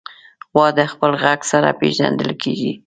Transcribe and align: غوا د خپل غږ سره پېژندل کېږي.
غوا 0.53 0.67
د 0.77 0.79
خپل 0.91 1.11
غږ 1.23 1.39
سره 1.51 1.69
پېژندل 1.79 2.31
کېږي. 2.43 2.71